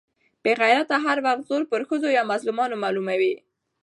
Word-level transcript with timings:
بې 0.43 0.53
غيرته 0.61 0.95
هر 1.05 1.17
وخت 1.25 1.41
زور 1.49 1.61
پر 1.71 1.81
ښځو 1.89 2.09
يا 2.17 2.23
مظلومانو 2.31 2.75
معلوموي. 2.83 3.33